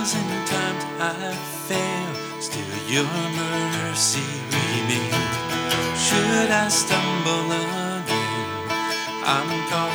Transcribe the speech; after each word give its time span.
thousand 0.00 0.46
times 0.46 0.84
I 0.98 1.34
fail, 1.68 2.40
still 2.40 2.74
your 2.88 3.04
mercy 3.04 4.24
remains. 4.48 5.36
Should 6.00 6.50
I 6.50 6.68
stumble 6.68 7.52
again, 7.52 8.08
I'm 9.26 9.68
called. 9.68 9.89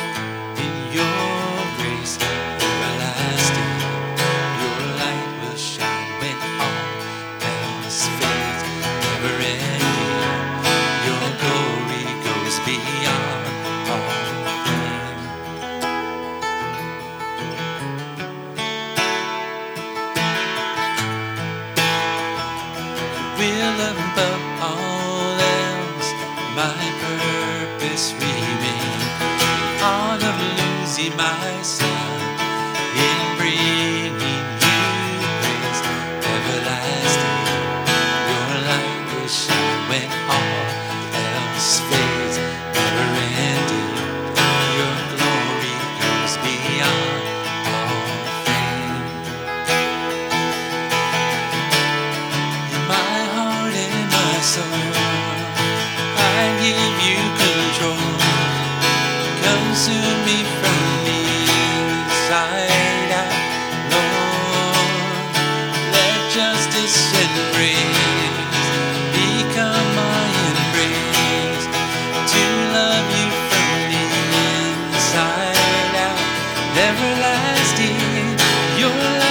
all 24.60 25.38
else, 25.38 26.08
my 26.56 26.74
purpose 27.02 28.12
remains. 28.14 29.06
On 29.82 30.20
of 30.22 30.36
losing 30.58 31.16
myself. 31.16 31.95
I 54.58 56.48
give 56.64 56.96
you 57.04 57.20
control. 57.44 58.08
Consume 59.44 60.20
me 60.24 60.38
from 60.58 60.82
the 61.04 61.20
inside 61.76 63.12
out, 63.20 63.36
Lord. 63.92 65.36
Let 65.92 66.16
justice 66.32 66.96
and 67.20 67.36
become 69.12 69.86
my 70.00 70.24
embrace. 70.48 71.66
To 72.32 72.42
love 72.76 73.08
you 73.12 73.28
from 73.52 73.76
the 73.92 74.04
inside 74.56 75.94
out, 76.08 76.20
everlasting. 76.88 78.00
Your 78.80 79.25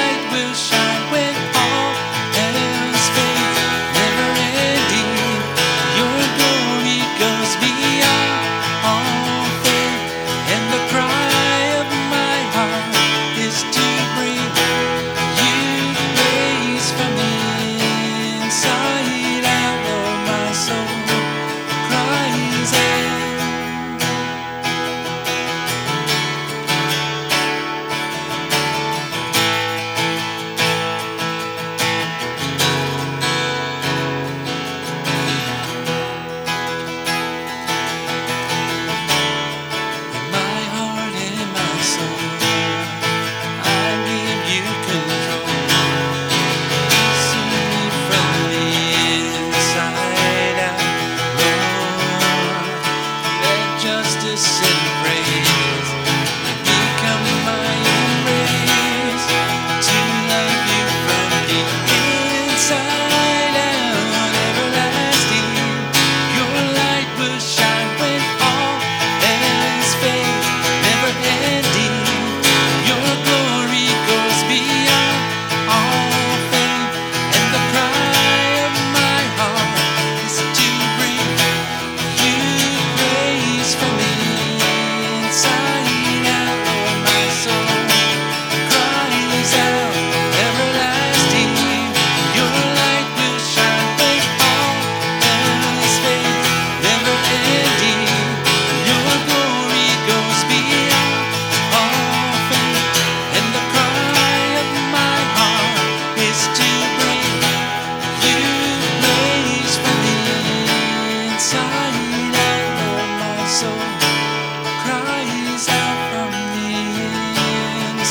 listen, 54.35 54.68
pray. 55.01 55.44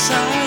side. 0.07 0.44